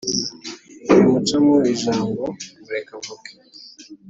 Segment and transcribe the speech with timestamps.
[0.87, 2.23] wimuca mu ijambo
[2.61, 3.29] mureke avuge,